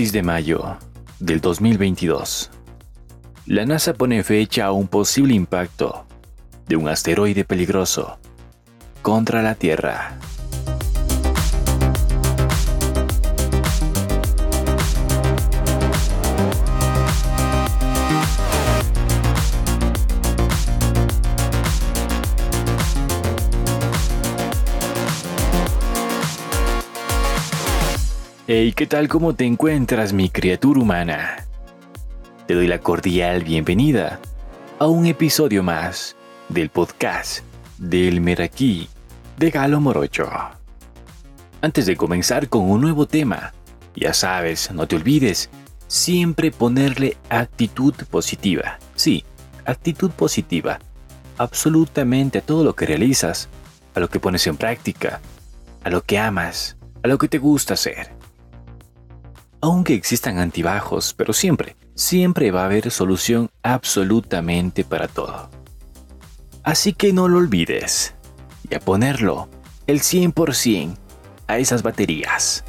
[0.00, 0.78] 6 de mayo
[1.18, 2.50] del 2022.
[3.44, 6.06] La NASA pone fecha a un posible impacto
[6.66, 8.18] de un asteroide peligroso
[9.02, 10.18] contra la Tierra.
[28.52, 29.06] Hey, ¿qué tal?
[29.06, 31.46] ¿Cómo te encuentras, mi criatura humana?
[32.48, 34.18] Te doy la cordial bienvenida
[34.80, 36.16] a un episodio más
[36.48, 37.44] del podcast
[37.78, 38.88] del Meraquí
[39.38, 40.28] de Galo Morocho.
[41.60, 43.54] Antes de comenzar con un nuevo tema,
[43.94, 45.48] ya sabes, no te olvides
[45.86, 48.80] siempre ponerle actitud positiva.
[48.96, 49.24] Sí,
[49.64, 50.80] actitud positiva.
[51.38, 53.48] Absolutamente a todo lo que realizas,
[53.94, 55.20] a lo que pones en práctica,
[55.84, 58.18] a lo que amas, a lo que te gusta hacer
[59.60, 65.50] aunque existan antibajos, pero siempre, siempre va a haber solución absolutamente para todo.
[66.62, 68.14] Así que no lo olvides
[68.68, 69.48] y a ponerlo
[69.86, 70.96] el 100%
[71.46, 72.64] a esas baterías.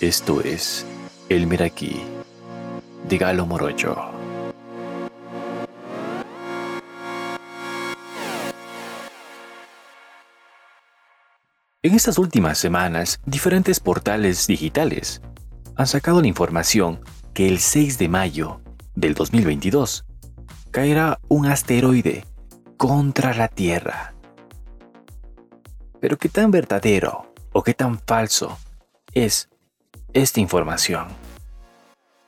[0.00, 0.86] Esto es
[1.28, 2.02] El Meraquí
[3.08, 4.15] de Galo Morocho.
[11.86, 15.22] En estas últimas semanas, diferentes portales digitales
[15.76, 16.98] han sacado la información
[17.32, 18.60] que el 6 de mayo
[18.96, 20.04] del 2022
[20.72, 22.24] caerá un asteroide
[22.76, 24.16] contra la Tierra.
[26.00, 28.58] Pero qué tan verdadero o qué tan falso
[29.12, 29.48] es
[30.12, 31.06] esta información.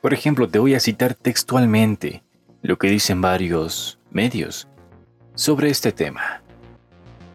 [0.00, 2.22] Por ejemplo, te voy a citar textualmente
[2.62, 4.68] lo que dicen varios medios
[5.34, 6.44] sobre este tema.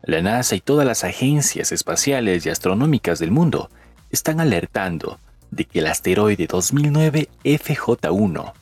[0.05, 3.69] La NASA y todas las agencias espaciales y astronómicas del mundo
[4.11, 5.17] están alertando
[5.49, 8.53] de que el asteroide 2009 FJ1,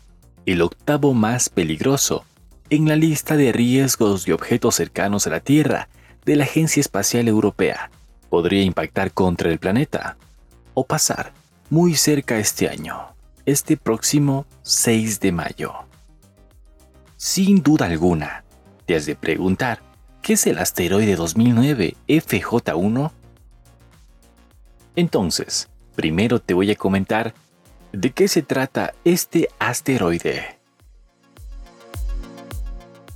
[0.45, 2.25] el octavo más peligroso
[2.69, 5.89] en la lista de riesgos de objetos cercanos a la Tierra
[6.25, 7.89] de la Agencia Espacial Europea,
[8.29, 10.17] podría impactar contra el planeta
[10.75, 11.33] o pasar
[11.71, 13.15] muy cerca este año,
[13.47, 15.73] este próximo 6 de mayo.
[17.17, 18.43] Sin duda alguna,
[18.85, 19.90] te has de preguntar
[20.21, 23.11] ¿Qué es el asteroide 2009 FJ1?
[24.95, 27.33] Entonces, primero te voy a comentar
[27.91, 30.59] de qué se trata este asteroide.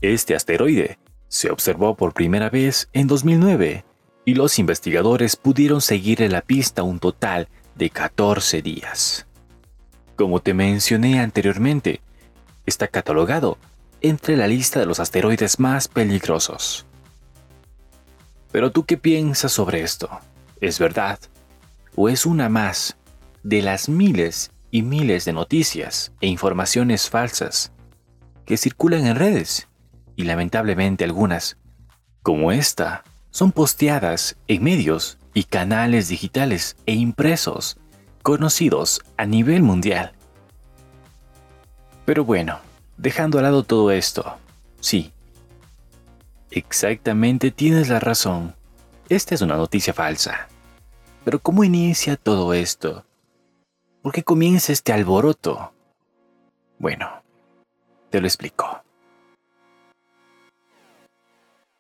[0.02, 3.86] Este asteroide se observó por primera vez en 2009
[4.26, 9.28] y los investigadores pudieron seguirle la pista un total de 14 días.
[10.16, 12.02] Como te mencioné anteriormente,
[12.66, 13.60] está catalogado
[14.02, 16.85] entre la lista de los asteroides más peligrosos.
[18.56, 20.10] Pero tú qué piensas sobre esto?
[20.62, 21.20] ¿Es verdad?
[21.94, 22.96] ¿O es una más
[23.44, 27.74] de las miles y miles de noticias e informaciones falsas
[28.46, 29.68] que circulan en redes?
[30.16, 31.58] Y lamentablemente algunas,
[32.24, 37.76] como esta, son posteadas en medios y canales digitales e impresos
[38.22, 40.14] conocidos a nivel mundial.
[42.06, 42.60] Pero bueno,
[42.96, 44.38] dejando al lado todo esto,
[44.80, 45.12] sí,
[46.56, 48.56] Exactamente, tienes la razón.
[49.10, 50.48] Esta es una noticia falsa.
[51.26, 53.06] Pero ¿cómo inicia todo esto?
[54.02, 55.74] ¿Por qué comienza este alboroto?
[56.80, 57.10] Bueno,
[58.10, 58.82] te lo explico.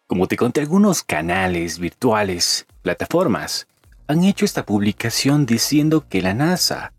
[0.08, 3.68] Como te conté, algunos canales virtuales, plataformas,
[4.07, 6.92] han hecho esta publicación diciendo que la NASA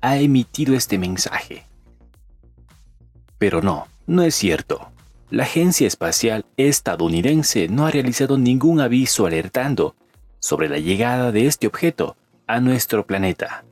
[0.00, 1.66] ha emitido este mensaje.
[3.38, 4.93] Pero no, no es cierto
[5.34, 9.96] la Agencia Espacial Estadounidense no ha realizado ningún aviso alertando
[10.38, 12.16] sobre la llegada de este objeto
[12.46, 13.64] a nuestro planeta.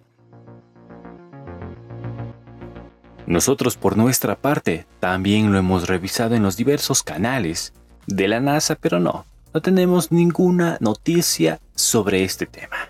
[3.28, 7.72] Nosotros por nuestra parte también lo hemos revisado en los diversos canales
[8.08, 9.24] de la NASA, pero no,
[9.54, 12.88] no tenemos ninguna noticia sobre este tema.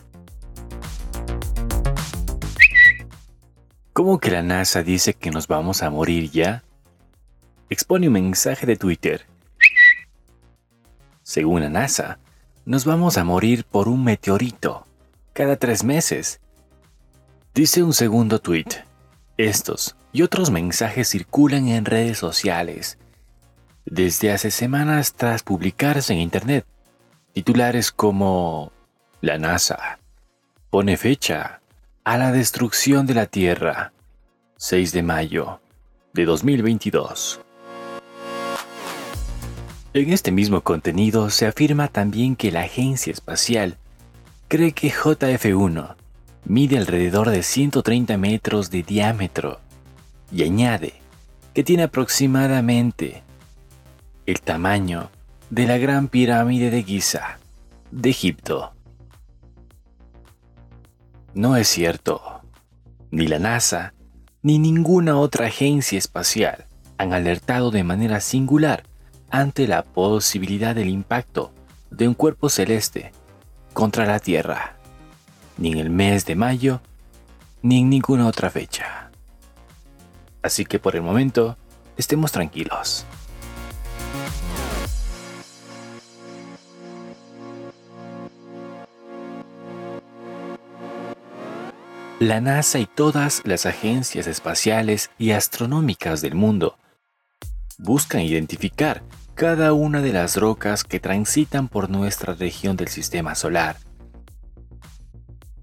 [3.93, 6.65] ¿Cómo que la NASA dice que nos vamos a morir ya?
[7.73, 9.27] Expone un mensaje de Twitter.
[11.23, 12.19] Según la NASA,
[12.65, 14.87] nos vamos a morir por un meteorito
[15.33, 16.41] cada tres meses.
[17.55, 18.85] Dice un segundo tweet.
[19.39, 22.99] Estos y otros mensajes circulan en redes sociales
[23.87, 26.67] desde hace semanas tras publicarse en Internet.
[27.33, 28.71] Titulares como
[29.23, 29.99] La NASA
[30.69, 31.63] pone fecha
[32.05, 33.93] a la destrucción de la Tierra,
[34.59, 35.61] 6 de mayo
[36.13, 37.41] de 2022.
[39.95, 43.77] En este mismo contenido se afirma también que la agencia espacial
[44.49, 45.97] cree que JF1
[46.47, 49.61] mide alrededor de 130 metros de diámetro
[50.33, 50.95] y añade
[51.53, 53.23] que tiene aproximadamente
[54.25, 55.11] el tamaño
[55.51, 57.39] de la Gran Pirámide de Giza
[57.91, 58.73] de Egipto.
[61.35, 62.41] No es cierto.
[63.11, 63.93] Ni la NASA
[64.41, 66.65] ni ninguna otra agencia espacial
[66.97, 68.85] han alertado de manera singular
[69.33, 71.53] ante la posibilidad del impacto
[71.91, 73.13] de un cuerpo celeste
[73.73, 74.77] contra la Tierra,
[75.57, 76.83] ni en el mes de mayo,
[77.63, 79.11] ni en ninguna otra fecha.
[80.43, 81.57] Así que por el momento,
[81.97, 83.07] estemos tranquilos.
[92.21, 96.77] La NASA y todas las agencias espaciales y astronómicas del mundo
[97.79, 99.03] buscan identificar
[99.43, 103.75] cada una de las rocas que transitan por nuestra región del sistema solar.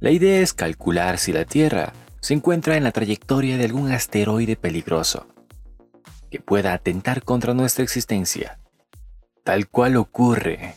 [0.01, 4.57] La idea es calcular si la Tierra se encuentra en la trayectoria de algún asteroide
[4.57, 5.27] peligroso
[6.29, 8.59] que pueda atentar contra nuestra existencia,
[9.45, 10.75] tal cual ocurre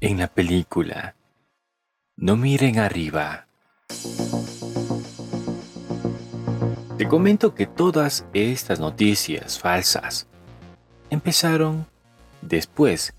[0.00, 1.16] en la película.
[2.14, 3.46] No miren arriba.
[6.98, 10.26] Te comento que todas estas noticias falsas
[11.08, 11.86] empezaron
[12.48, 13.14] después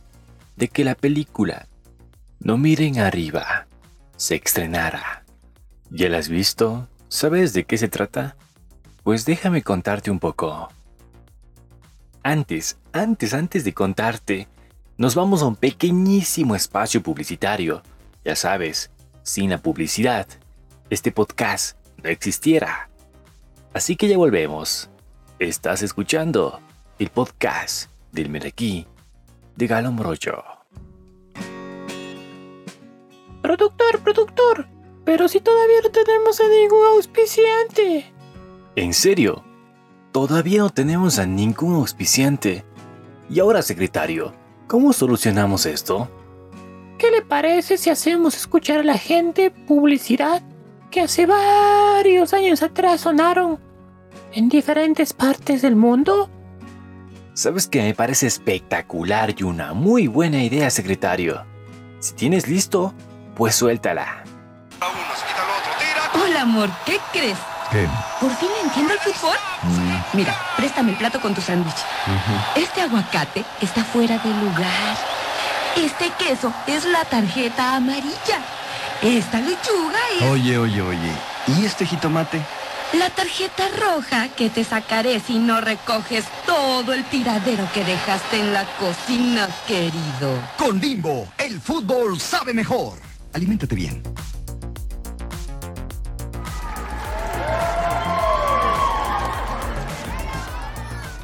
[0.55, 1.67] de que la película
[2.39, 3.67] No miren arriba
[4.17, 5.25] se estrenara.
[5.89, 6.87] ¿Ya la has visto?
[7.09, 8.35] ¿Sabes de qué se trata?
[9.03, 10.69] Pues déjame contarte un poco.
[12.23, 14.47] Antes, antes, antes de contarte,
[14.97, 17.83] nos vamos a un pequeñísimo espacio publicitario.
[18.23, 18.91] Ya sabes,
[19.23, 20.27] sin la publicidad,
[20.89, 22.89] este podcast no existiera.
[23.73, 24.89] Así que ya volvemos.
[25.39, 26.59] Estás escuchando
[26.99, 28.87] el podcast del Merequí
[29.55, 30.43] de Morocho.
[33.41, 34.67] Productor, productor,
[35.05, 38.11] pero si todavía no tenemos a ningún auspiciante.
[38.75, 39.43] ¿En serio?
[40.11, 42.65] Todavía no tenemos a ningún auspiciante.
[43.29, 44.33] Y ahora, secretario,
[44.67, 46.09] ¿cómo solucionamos esto?
[46.97, 50.41] ¿Qué le parece si hacemos escuchar a la gente publicidad
[50.91, 53.59] que hace varios años atrás sonaron
[54.33, 56.29] en diferentes partes del mundo?
[57.35, 61.45] Sabes que me parece espectacular y una muy buena idea, secretario.
[61.99, 62.93] Si tienes listo,
[63.35, 64.23] pues suéltala.
[66.13, 67.37] Hola, amor, ¿qué crees?
[67.73, 67.89] ¿Qué?
[68.21, 69.35] ¿Por fin entiendo el fútbol?
[70.13, 71.75] Mira, préstame el plato con tu sándwich.
[72.55, 74.95] Este aguacate está fuera de lugar.
[75.75, 78.39] Este queso es la tarjeta amarilla.
[79.01, 81.11] Esta lechuga es Oye, oye, oye.
[81.47, 82.41] ¿Y este jitomate?
[82.99, 88.53] La tarjeta roja que te sacaré si no recoges todo el tiradero que dejaste en
[88.53, 90.39] la cocina, querido.
[90.57, 92.97] Con Bimbo, el fútbol sabe mejor.
[93.33, 94.01] Aliméntate bien.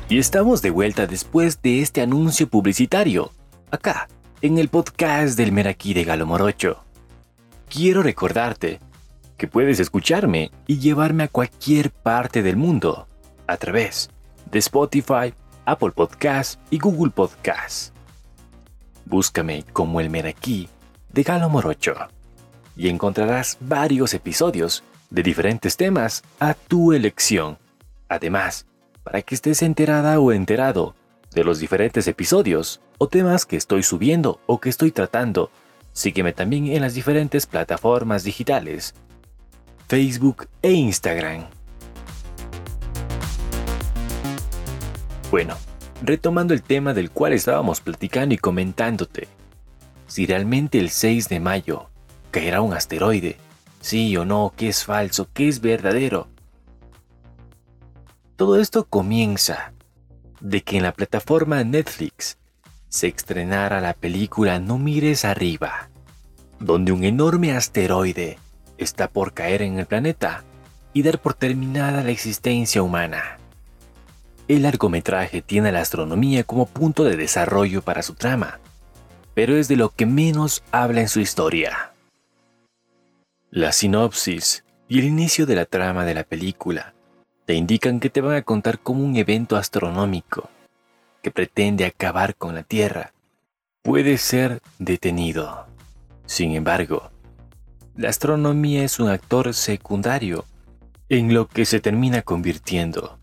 [0.10, 3.32] Y estamos de vuelta después de este anuncio publicitario,
[3.72, 4.10] acá,
[4.42, 6.84] en el podcast del Meraquí de Galo Morocho.
[7.70, 8.82] Quiero recordarte
[9.42, 13.08] que puedes escucharme y llevarme a cualquier parte del mundo
[13.48, 14.12] a través
[14.52, 15.34] de Spotify,
[15.66, 17.92] Apple Podcasts y Google Podcasts.
[19.06, 20.70] Búscame como el Meraquí
[21.12, 21.96] de Galo Morocho
[22.76, 27.58] y encontrarás varios episodios de diferentes temas a tu elección.
[28.10, 28.68] Además,
[29.02, 30.94] para que estés enterada o enterado
[31.34, 35.50] de los diferentes episodios o temas que estoy subiendo o que estoy tratando,
[35.94, 38.94] sígueme también en las diferentes plataformas digitales,
[39.92, 41.48] Facebook e Instagram.
[45.30, 45.58] Bueno,
[46.02, 49.28] retomando el tema del cual estábamos platicando y comentándote,
[50.08, 51.90] si realmente el 6 de mayo
[52.32, 53.36] caerá un asteroide,
[53.82, 56.30] sí o no, qué es falso, qué es verdadero,
[58.38, 59.74] todo esto comienza
[60.40, 62.38] de que en la plataforma Netflix
[62.88, 65.90] se estrenara la película No mires arriba,
[66.62, 68.38] donde un enorme asteroide
[68.84, 70.44] está por caer en el planeta
[70.94, 73.38] y dar por terminada la existencia humana.
[74.48, 78.60] El largometraje tiene la astronomía como punto de desarrollo para su trama,
[79.34, 81.94] pero es de lo que menos habla en su historia.
[83.50, 86.94] La sinopsis y el inicio de la trama de la película
[87.46, 90.50] te indican que te van a contar cómo un evento astronómico
[91.22, 93.14] que pretende acabar con la Tierra
[93.84, 95.66] puede ser detenido.
[96.26, 97.12] Sin embargo,
[97.96, 100.46] la astronomía es un actor secundario
[101.10, 103.20] en lo que se termina convirtiendo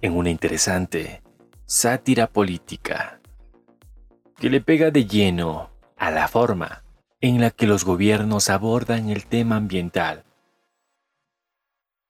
[0.00, 1.22] en una interesante
[1.66, 3.20] sátira política
[4.36, 6.82] que le pega de lleno a la forma
[7.20, 10.24] en la que los gobiernos abordan el tema ambiental.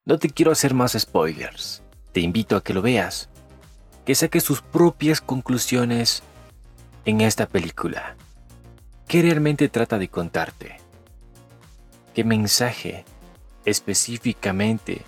[0.05, 3.29] No te quiero hacer más spoilers, te invito a que lo veas,
[4.05, 6.23] que saques sus propias conclusiones
[7.05, 8.15] en esta película.
[9.07, 10.82] ¿Qué realmente trata de contarte?
[12.13, 13.05] ¿Qué mensaje
[13.65, 15.01] específicamente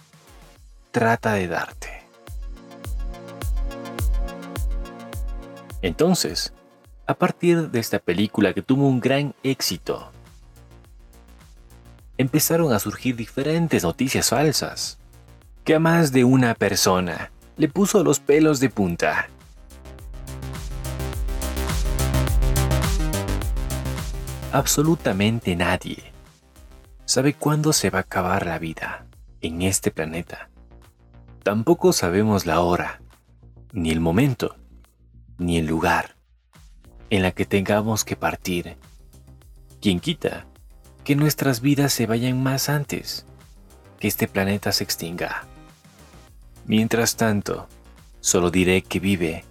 [0.89, 2.01] trata de darte?
[5.83, 6.51] Entonces,
[7.05, 10.11] a partir de esta película que tuvo un gran éxito,
[12.17, 14.97] empezaron a surgir diferentes noticias falsas,
[15.63, 19.29] que a más de una persona le puso los pelos de punta.
[24.51, 26.14] Absolutamente nadie
[27.15, 29.07] sabe cuándo se va a acabar la vida
[29.39, 30.49] en este planeta.
[31.43, 32.99] Tampoco sabemos la hora,
[33.71, 34.57] ni el momento,
[35.37, 36.17] ni el lugar
[37.09, 38.75] en la que tengamos que partir.
[39.81, 40.45] ¿Quién quita
[41.05, 43.25] que nuestras vidas se vayan más antes
[43.97, 45.45] que este planeta se extinga?
[46.65, 47.69] Mientras tanto,
[48.19, 49.45] solo diré que vive.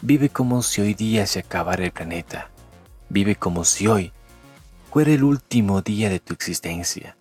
[0.00, 2.48] Vive como si hoy día se acabara el planeta.
[3.10, 4.10] Vive como si hoy
[4.90, 7.16] fuera el último día de tu existencia.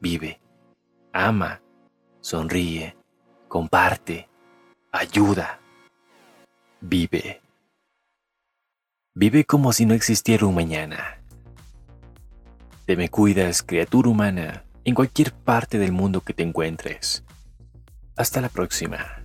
[0.00, 0.40] Vive,
[1.12, 1.60] ama,
[2.20, 2.96] sonríe,
[3.46, 4.28] comparte,
[4.90, 5.60] ayuda.
[6.80, 7.42] Vive.
[9.14, 11.22] Vive como si no existiera un mañana.
[12.86, 17.22] Te me cuidas, criatura humana, en cualquier parte del mundo que te encuentres.
[18.16, 19.24] Hasta la próxima.